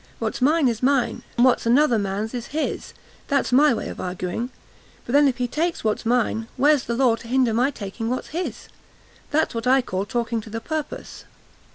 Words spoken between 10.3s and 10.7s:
to the